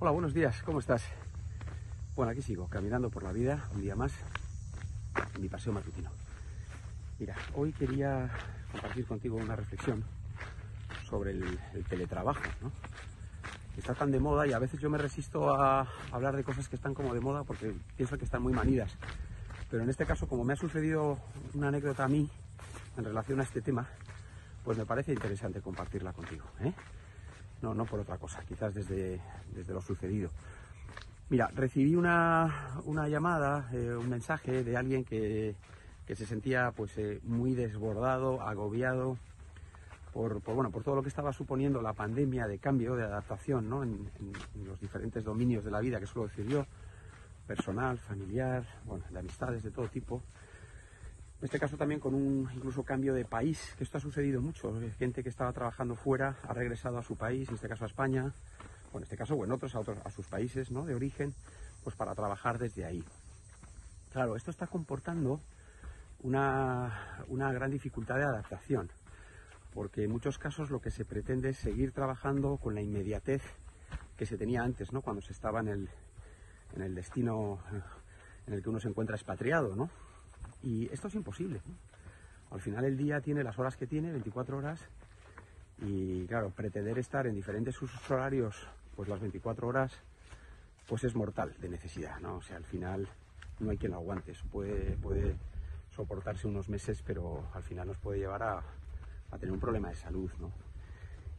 Hola, 0.00 0.12
buenos 0.12 0.32
días, 0.32 0.62
¿cómo 0.62 0.78
estás? 0.78 1.02
Bueno, 2.14 2.30
aquí 2.30 2.40
sigo, 2.40 2.68
caminando 2.68 3.10
por 3.10 3.24
la 3.24 3.32
vida, 3.32 3.68
un 3.74 3.82
día 3.82 3.96
más, 3.96 4.12
en 5.34 5.42
mi 5.42 5.48
paseo 5.48 5.72
matutino. 5.72 6.08
Mira, 7.18 7.34
hoy 7.56 7.72
quería 7.72 8.30
compartir 8.70 9.04
contigo 9.06 9.34
una 9.38 9.56
reflexión 9.56 10.04
sobre 11.10 11.32
el, 11.32 11.58
el 11.74 11.84
teletrabajo, 11.84 12.44
¿no? 12.62 12.70
Está 13.76 13.92
tan 13.92 14.12
de 14.12 14.20
moda 14.20 14.46
y 14.46 14.52
a 14.52 14.60
veces 14.60 14.78
yo 14.78 14.88
me 14.88 14.98
resisto 14.98 15.52
a 15.52 15.88
hablar 16.12 16.36
de 16.36 16.44
cosas 16.44 16.68
que 16.68 16.76
están 16.76 16.94
como 16.94 17.12
de 17.12 17.18
moda 17.18 17.42
porque 17.42 17.74
pienso 17.96 18.16
que 18.16 18.24
están 18.24 18.42
muy 18.42 18.52
manidas. 18.52 18.96
Pero 19.68 19.82
en 19.82 19.90
este 19.90 20.06
caso, 20.06 20.28
como 20.28 20.44
me 20.44 20.52
ha 20.52 20.56
sucedido 20.56 21.18
una 21.54 21.68
anécdota 21.68 22.04
a 22.04 22.08
mí 22.08 22.30
en 22.96 23.04
relación 23.04 23.40
a 23.40 23.42
este 23.42 23.62
tema, 23.62 23.88
pues 24.64 24.78
me 24.78 24.86
parece 24.86 25.12
interesante 25.12 25.60
compartirla 25.60 26.12
contigo. 26.12 26.44
¿eh? 26.60 26.72
No, 27.62 27.74
no 27.74 27.84
por 27.84 28.00
otra 28.00 28.18
cosa, 28.18 28.42
quizás 28.46 28.74
desde, 28.74 29.20
desde 29.52 29.72
lo 29.72 29.80
sucedido. 29.80 30.30
Mira, 31.30 31.50
recibí 31.54 31.94
una, 31.94 32.80
una 32.84 33.08
llamada, 33.08 33.68
eh, 33.72 33.94
un 33.94 34.08
mensaje 34.08 34.64
de 34.64 34.76
alguien 34.76 35.04
que, 35.04 35.56
que 36.06 36.14
se 36.14 36.24
sentía 36.24 36.72
pues 36.74 36.96
eh, 36.96 37.20
muy 37.24 37.54
desbordado, 37.54 38.40
agobiado 38.40 39.18
por, 40.12 40.40
por, 40.40 40.54
bueno, 40.54 40.70
por 40.70 40.82
todo 40.82 40.94
lo 40.94 41.02
que 41.02 41.10
estaba 41.10 41.32
suponiendo 41.32 41.82
la 41.82 41.92
pandemia 41.92 42.46
de 42.46 42.58
cambio, 42.58 42.94
de 42.96 43.04
adaptación 43.04 43.68
¿no? 43.68 43.82
en, 43.82 44.10
en, 44.20 44.32
en 44.54 44.68
los 44.68 44.80
diferentes 44.80 45.22
dominios 45.22 45.64
de 45.64 45.70
la 45.70 45.80
vida 45.80 46.00
que 46.00 46.06
suelo 46.06 46.28
decir 46.28 46.46
yo, 46.46 46.64
personal, 47.46 47.98
familiar, 47.98 48.64
bueno, 48.84 49.04
de 49.10 49.18
amistades 49.18 49.62
de 49.62 49.70
todo 49.70 49.88
tipo. 49.88 50.22
En 51.40 51.44
este 51.44 51.60
caso 51.60 51.76
también 51.76 52.00
con 52.00 52.14
un 52.14 52.50
incluso 52.52 52.82
cambio 52.82 53.14
de 53.14 53.24
país, 53.24 53.72
que 53.78 53.84
esto 53.84 53.98
ha 53.98 54.00
sucedido 54.00 54.40
mucho. 54.40 54.72
Gente 54.98 55.22
que 55.22 55.28
estaba 55.28 55.52
trabajando 55.52 55.94
fuera 55.94 56.36
ha 56.42 56.52
regresado 56.52 56.98
a 56.98 57.02
su 57.02 57.14
país, 57.14 57.48
en 57.48 57.54
este 57.54 57.68
caso 57.68 57.84
a 57.84 57.86
España, 57.86 58.32
o 58.92 58.96
en 58.96 59.04
este 59.04 59.16
caso 59.16 59.34
o 59.34 59.44
en 59.44 59.52
otros 59.52 59.72
a, 59.76 59.78
otros, 59.78 59.98
a 60.04 60.10
sus 60.10 60.26
países 60.26 60.72
¿no? 60.72 60.84
de 60.84 60.96
origen, 60.96 61.32
pues 61.84 61.94
para 61.94 62.12
trabajar 62.16 62.58
desde 62.58 62.84
ahí. 62.84 63.04
Claro, 64.12 64.34
esto 64.34 64.50
está 64.50 64.66
comportando 64.66 65.40
una, 66.24 67.22
una 67.28 67.52
gran 67.52 67.70
dificultad 67.70 68.16
de 68.16 68.24
adaptación, 68.24 68.90
porque 69.72 70.02
en 70.02 70.10
muchos 70.10 70.38
casos 70.38 70.70
lo 70.70 70.80
que 70.80 70.90
se 70.90 71.04
pretende 71.04 71.50
es 71.50 71.58
seguir 71.58 71.92
trabajando 71.92 72.56
con 72.56 72.74
la 72.74 72.82
inmediatez 72.82 73.42
que 74.16 74.26
se 74.26 74.36
tenía 74.36 74.64
antes, 74.64 74.92
¿no? 74.92 75.02
cuando 75.02 75.22
se 75.22 75.32
estaba 75.32 75.60
en 75.60 75.68
el, 75.68 75.88
en 76.74 76.82
el 76.82 76.96
destino 76.96 77.60
en 78.48 78.54
el 78.54 78.62
que 78.62 78.70
uno 78.70 78.80
se 78.80 78.88
encuentra 78.88 79.14
expatriado, 79.14 79.76
¿no? 79.76 79.88
Y 80.62 80.92
esto 80.92 81.08
es 81.08 81.14
imposible. 81.14 81.60
Al 82.50 82.60
final 82.60 82.84
el 82.84 82.96
día 82.96 83.20
tiene 83.20 83.44
las 83.44 83.58
horas 83.58 83.76
que 83.76 83.86
tiene, 83.86 84.10
24 84.10 84.56
horas, 84.58 84.80
y 85.80 86.26
claro, 86.26 86.50
pretender 86.50 86.98
estar 86.98 87.26
en 87.26 87.34
diferentes 87.34 87.80
usos 87.80 88.10
horarios, 88.10 88.56
pues 88.96 89.08
las 89.08 89.20
24 89.20 89.68
horas, 89.68 89.92
pues 90.88 91.04
es 91.04 91.14
mortal 91.14 91.54
de 91.60 91.68
necesidad, 91.68 92.18
¿no? 92.20 92.36
O 92.36 92.42
sea, 92.42 92.56
al 92.56 92.64
final 92.64 93.08
no 93.60 93.70
hay 93.70 93.76
quien 93.76 93.92
lo 93.92 93.98
aguante. 93.98 94.32
Puede, 94.50 94.96
puede 94.96 95.36
soportarse 95.94 96.48
unos 96.48 96.68
meses, 96.68 97.02
pero 97.06 97.44
al 97.54 97.62
final 97.62 97.88
nos 97.88 97.98
puede 97.98 98.18
llevar 98.18 98.42
a, 98.42 98.62
a 99.30 99.38
tener 99.38 99.52
un 99.52 99.60
problema 99.60 99.90
de 99.90 99.96
salud, 99.96 100.30
¿no? 100.40 100.50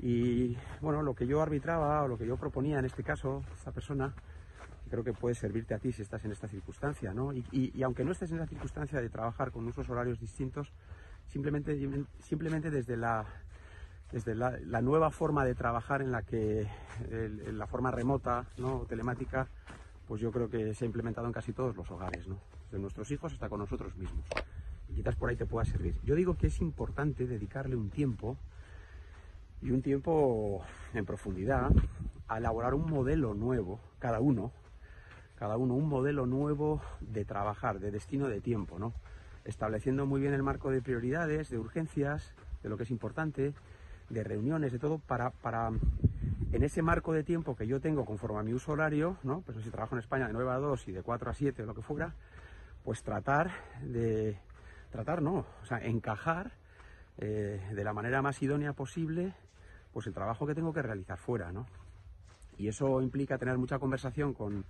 Y 0.00 0.56
bueno, 0.80 1.02
lo 1.02 1.14
que 1.14 1.26
yo 1.26 1.40
arbitraba 1.40 2.02
o 2.02 2.08
lo 2.08 2.18
que 2.18 2.26
yo 2.26 2.36
proponía 2.36 2.78
en 2.78 2.84
este 2.84 3.04
caso, 3.04 3.42
esta 3.56 3.70
persona, 3.70 4.12
creo 4.90 5.04
que 5.04 5.12
puede 5.12 5.34
servirte 5.34 5.74
a 5.74 5.78
ti 5.78 5.92
si 5.92 6.02
estás 6.02 6.24
en 6.24 6.32
esta 6.32 6.48
circunstancia, 6.48 7.12
¿no? 7.12 7.32
Y, 7.32 7.82
aunque 7.82 8.04
no 8.04 8.12
estés 8.12 8.30
en 8.32 8.38
la 8.38 8.46
circunstancia 8.46 9.00
de 9.00 9.08
trabajar 9.08 9.50
con 9.50 9.66
usos 9.66 9.88
horarios 9.88 10.20
distintos, 10.20 10.72
simplemente, 11.28 11.78
simplemente 12.20 12.70
desde 12.70 12.96
la 12.96 13.26
desde 14.12 14.36
la 14.36 14.80
nueva 14.80 15.10
forma 15.10 15.44
de 15.44 15.56
trabajar 15.56 16.00
en 16.00 16.12
la 16.12 16.22
que 16.22 16.68
el, 17.10 17.58
la 17.58 17.66
forma 17.66 17.90
remota, 17.90 18.46
¿no? 18.58 18.86
telemática, 18.88 19.48
pues 20.06 20.20
yo 20.20 20.30
creo 20.30 20.48
que 20.48 20.72
se 20.72 20.84
ha 20.84 20.86
implementado 20.86 21.26
en 21.26 21.32
casi 21.32 21.52
todos 21.52 21.74
los 21.74 21.90
hogares, 21.90 22.28
¿no? 22.28 22.38
desde 22.66 22.78
nuestros 22.78 23.10
hijos 23.10 23.32
hasta 23.32 23.48
con 23.48 23.58
nosotros 23.58 23.96
mismos. 23.96 24.24
Y 24.88 24.94
quizás 24.94 25.16
por 25.16 25.30
ahí 25.30 25.36
te 25.36 25.46
pueda 25.46 25.64
servir. 25.64 25.96
Yo 26.04 26.14
digo 26.14 26.36
que 26.36 26.46
es 26.46 26.60
importante 26.60 27.26
dedicarle 27.26 27.74
un 27.74 27.90
tiempo 27.90 28.36
y 29.62 29.72
un 29.72 29.82
tiempo 29.82 30.62
en 30.92 31.04
profundidad 31.04 31.72
a 32.28 32.38
elaborar 32.38 32.74
un 32.74 32.88
modelo 32.88 33.34
nuevo, 33.34 33.80
cada 33.98 34.20
uno, 34.20 34.52
cada 35.36 35.56
uno 35.56 35.74
un 35.74 35.88
modelo 35.88 36.26
nuevo 36.26 36.80
de 37.00 37.24
trabajar, 37.24 37.80
de 37.80 37.90
destino 37.90 38.28
de 38.28 38.40
tiempo, 38.40 38.78
¿no? 38.78 38.92
Estableciendo 39.44 40.06
muy 40.06 40.20
bien 40.20 40.32
el 40.32 40.42
marco 40.42 40.70
de 40.70 40.80
prioridades, 40.80 41.50
de 41.50 41.58
urgencias, 41.58 42.32
de 42.62 42.68
lo 42.68 42.76
que 42.76 42.84
es 42.84 42.90
importante, 42.90 43.52
de 44.08 44.24
reuniones, 44.24 44.72
de 44.72 44.78
todo, 44.78 44.98
para, 44.98 45.30
para 45.30 45.70
en 46.52 46.62
ese 46.62 46.82
marco 46.82 47.12
de 47.12 47.24
tiempo 47.24 47.56
que 47.56 47.66
yo 47.66 47.80
tengo 47.80 48.04
conforme 48.04 48.38
a 48.38 48.42
mi 48.42 48.54
uso 48.54 48.72
horario, 48.72 49.18
¿no? 49.22 49.40
Pues 49.40 49.58
si 49.62 49.70
trabajo 49.70 49.96
en 49.96 50.00
España 50.00 50.26
de 50.26 50.32
9 50.32 50.50
a 50.50 50.56
2 50.56 50.88
y 50.88 50.92
de 50.92 51.02
4 51.02 51.30
a 51.30 51.34
7 51.34 51.62
o 51.62 51.66
lo 51.66 51.74
que 51.74 51.82
fuera, 51.82 52.14
pues 52.84 53.02
tratar 53.02 53.50
de, 53.82 54.38
tratar 54.90 55.20
no, 55.20 55.46
o 55.62 55.66
sea, 55.66 55.78
encajar 55.78 56.52
eh, 57.18 57.60
de 57.74 57.84
la 57.84 57.92
manera 57.92 58.22
más 58.22 58.40
idónea 58.42 58.72
posible, 58.72 59.34
pues 59.92 60.06
el 60.06 60.14
trabajo 60.14 60.46
que 60.46 60.54
tengo 60.54 60.72
que 60.72 60.82
realizar 60.82 61.18
fuera, 61.18 61.50
¿no? 61.52 61.66
Y 62.56 62.68
eso 62.68 63.02
implica 63.02 63.36
tener 63.36 63.58
mucha 63.58 63.78
conversación 63.78 64.32
con, 64.32 64.64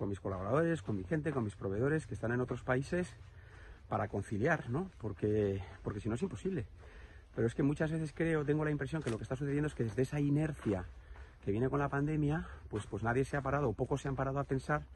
con 0.00 0.08
mis 0.08 0.18
colaboradores, 0.18 0.80
con 0.80 0.96
mi 0.96 1.04
gente, 1.04 1.30
con 1.30 1.44
mis 1.44 1.54
proveedores 1.54 2.06
que 2.06 2.14
están 2.14 2.32
en 2.32 2.40
otros 2.40 2.62
países 2.62 3.06
para 3.86 4.08
conciliar, 4.08 4.70
¿no? 4.70 4.90
Porque, 4.98 5.62
porque 5.82 6.00
si 6.00 6.08
no 6.08 6.14
es 6.14 6.22
imposible. 6.22 6.64
Pero 7.34 7.46
es 7.46 7.54
que 7.54 7.62
muchas 7.62 7.92
veces 7.92 8.10
creo, 8.16 8.42
tengo 8.42 8.64
la 8.64 8.70
impresión 8.70 9.02
que 9.02 9.10
lo 9.10 9.18
que 9.18 9.24
está 9.24 9.36
sucediendo 9.36 9.68
es 9.68 9.74
que 9.74 9.84
desde 9.84 10.00
esa 10.00 10.18
inercia 10.18 10.86
que 11.44 11.50
viene 11.50 11.68
con 11.68 11.80
la 11.80 11.90
pandemia, 11.90 12.46
pues, 12.70 12.86
pues 12.86 13.02
nadie 13.02 13.26
se 13.26 13.36
ha 13.36 13.42
parado 13.42 13.68
o 13.68 13.74
pocos 13.74 14.00
se 14.00 14.08
han 14.08 14.16
parado 14.16 14.38
a 14.38 14.44
pensar 14.44 14.86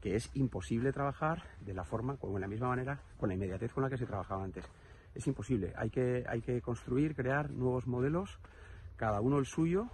que 0.00 0.14
es 0.14 0.30
imposible 0.34 0.92
trabajar 0.92 1.42
de 1.60 1.74
la 1.74 1.82
forma, 1.82 2.16
o 2.20 2.32
en 2.36 2.40
la 2.40 2.46
misma 2.46 2.68
manera, 2.68 3.00
con 3.18 3.30
la 3.30 3.34
inmediatez 3.34 3.72
con 3.72 3.82
la 3.82 3.90
que 3.90 3.98
se 3.98 4.06
trabajaba 4.06 4.44
antes. 4.44 4.64
Es 5.12 5.26
imposible. 5.26 5.72
Hay 5.76 5.90
que, 5.90 6.24
hay 6.28 6.40
que 6.40 6.60
construir, 6.60 7.16
crear 7.16 7.50
nuevos 7.50 7.88
modelos, 7.88 8.38
cada 8.96 9.20
uno 9.20 9.38
el 9.38 9.46
suyo, 9.46 9.88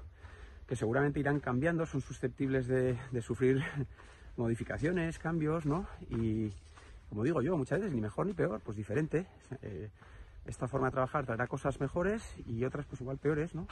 que 0.66 0.76
seguramente 0.76 1.20
irán 1.20 1.40
cambiando, 1.40 1.86
son 1.86 2.02
susceptibles 2.02 2.66
de, 2.66 2.98
de 3.10 3.22
sufrir 3.22 3.64
modificaciones, 4.38 5.18
cambios, 5.18 5.66
¿no? 5.66 5.86
Y 6.10 6.52
como 7.08 7.24
digo 7.24 7.42
yo, 7.42 7.56
muchas 7.56 7.80
veces 7.80 7.94
ni 7.94 8.00
mejor 8.00 8.26
ni 8.26 8.32
peor, 8.32 8.60
pues 8.60 8.76
diferente. 8.76 9.26
Eh, 9.62 9.90
esta 10.46 10.68
forma 10.68 10.86
de 10.86 10.92
trabajar 10.92 11.26
traerá 11.26 11.46
cosas 11.46 11.78
mejores 11.80 12.22
y 12.46 12.64
otras 12.64 12.86
pues 12.86 13.00
igual 13.00 13.18
peores, 13.18 13.54
¿no? 13.54 13.66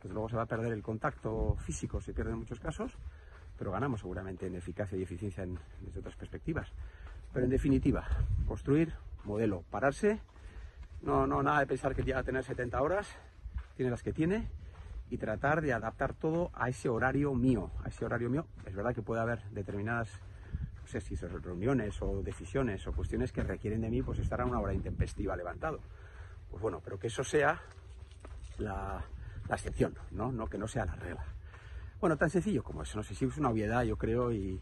Pues 0.00 0.12
luego 0.12 0.28
se 0.28 0.36
va 0.36 0.42
a 0.42 0.46
perder 0.46 0.72
el 0.72 0.82
contacto 0.82 1.56
físico, 1.64 2.00
se 2.00 2.12
pierde 2.12 2.32
en 2.32 2.38
muchos 2.38 2.58
casos, 2.58 2.92
pero 3.58 3.70
ganamos 3.70 4.00
seguramente 4.00 4.46
en 4.46 4.56
eficacia 4.56 4.98
y 4.98 5.02
eficiencia 5.02 5.44
en, 5.44 5.58
desde 5.80 6.00
otras 6.00 6.16
perspectivas. 6.16 6.68
Pero 7.32 7.44
en 7.44 7.50
definitiva, 7.50 8.06
construir 8.46 8.92
modelo, 9.24 9.62
pararse, 9.70 10.20
no, 11.02 11.26
no 11.26 11.42
nada 11.42 11.60
de 11.60 11.66
pensar 11.66 11.94
que 11.94 12.02
llega 12.02 12.20
a 12.20 12.24
tener 12.24 12.42
70 12.42 12.80
horas, 12.80 13.08
tiene 13.76 13.90
las 13.90 14.02
que 14.02 14.12
tiene, 14.12 14.48
y 15.10 15.18
tratar 15.18 15.60
de 15.60 15.72
adaptar 15.72 16.14
todo 16.14 16.50
a 16.54 16.68
ese 16.68 16.88
horario 16.88 17.34
mío, 17.34 17.70
a 17.84 17.88
ese 17.88 18.04
horario 18.04 18.28
mío. 18.28 18.46
Es 18.64 18.74
verdad 18.74 18.94
que 18.94 19.02
puede 19.02 19.20
haber 19.20 19.42
determinadas, 19.50 20.08
no 20.80 20.86
sé 20.86 21.00
si 21.00 21.16
son 21.16 21.42
reuniones 21.42 22.00
o 22.02 22.22
decisiones 22.22 22.86
o 22.86 22.92
cuestiones 22.92 23.32
que 23.32 23.42
requieren 23.42 23.80
de 23.82 23.90
mí, 23.90 24.02
pues 24.02 24.18
estar 24.18 24.40
a 24.40 24.44
una 24.44 24.60
hora 24.60 24.74
intempestiva 24.74 25.36
levantado. 25.36 25.80
Pues 26.50 26.60
bueno, 26.60 26.80
pero 26.84 26.98
que 26.98 27.06
eso 27.06 27.22
sea 27.22 27.60
la, 28.58 29.04
excepción, 29.48 29.94
¿no? 30.10 30.32
¿no? 30.32 30.48
Que 30.48 30.58
no 30.58 30.66
sea 30.66 30.84
la 30.84 30.96
regla. 30.96 31.24
Bueno, 32.00 32.16
tan 32.16 32.30
sencillo 32.30 32.62
como 32.62 32.82
eso, 32.82 32.98
no 32.98 33.02
sé 33.02 33.14
si 33.14 33.24
es 33.24 33.38
una 33.38 33.50
obviedad, 33.50 33.82
yo 33.84 33.96
creo, 33.96 34.32
y, 34.32 34.60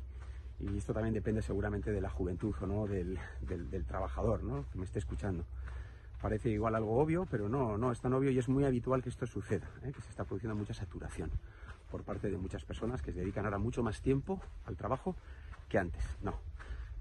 esto 0.76 0.94
también 0.94 1.12
depende 1.12 1.43
seguramente 1.43 1.91
de 1.91 2.00
la 2.00 2.09
juventud 2.09 2.55
o 2.61 2.66
no 2.66 2.87
del, 2.87 3.19
del, 3.41 3.69
del 3.71 3.84
trabajador, 3.84 4.44
¿no? 4.44 4.65
Que 4.71 4.78
me 4.78 4.84
esté 4.84 5.00
escuchando 5.00 5.44
parece 6.24 6.48
igual 6.48 6.74
algo 6.74 6.96
obvio, 6.96 7.26
pero 7.30 7.50
no, 7.50 7.76
no 7.76 7.92
es 7.92 8.00
tan 8.00 8.14
obvio 8.14 8.30
y 8.30 8.38
es 8.38 8.48
muy 8.48 8.64
habitual 8.64 9.02
que 9.02 9.10
esto 9.10 9.26
suceda, 9.26 9.68
¿eh? 9.82 9.92
que 9.92 10.00
se 10.00 10.08
está 10.08 10.24
produciendo 10.24 10.56
mucha 10.56 10.72
saturación 10.72 11.30
por 11.90 12.02
parte 12.02 12.30
de 12.30 12.38
muchas 12.38 12.64
personas 12.64 13.02
que 13.02 13.12
se 13.12 13.18
dedican 13.18 13.44
ahora 13.44 13.58
mucho 13.58 13.82
más 13.82 14.00
tiempo 14.00 14.40
al 14.64 14.75
trabajo 14.75 15.16
que 15.69 15.78
antes. 15.78 16.02
No, 16.22 16.40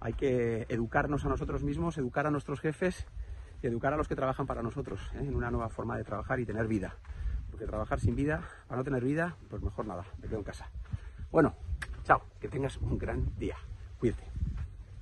hay 0.02 0.12
que 0.12 0.66
educarnos 0.68 1.24
a 1.24 1.30
nosotros 1.30 1.64
mismos, 1.64 1.98
educar 1.98 2.28
a 2.28 2.32
nuestros 2.32 2.60
jefes 2.60 3.08
y 3.62 3.68
educar 3.68 3.94
a 3.94 3.96
los 3.96 4.10
que 4.10 4.16
trabajan 4.18 4.46
para 4.46 4.62
nosotros 4.62 5.00
¿eh? 5.14 5.20
en 5.20 5.36
una 5.38 5.50
nueva 5.50 5.70
forma 5.70 5.96
de 5.96 6.04
trabajar 6.04 6.42
y 6.42 6.46
tener 6.46 6.68
vida. 6.68 6.98
Porque 7.50 7.66
trabajar 7.66 8.02
sin 8.02 8.18
vida, 8.18 8.42
para 8.68 8.80
no 8.80 8.84
tener 8.84 9.06
vida, 9.06 9.38
pues 9.50 9.62
mejor 9.62 9.88
nada, 9.88 10.04
me 10.22 10.28
quedo 10.28 10.40
en 10.40 10.44
casa. 10.44 10.70
Bueno, 11.32 11.56
chao, 12.04 12.24
que 12.42 12.50
tengas 12.50 12.76
un 12.76 12.98
gran 12.98 13.34
día. 13.38 13.56
Cuídate. 13.98 14.26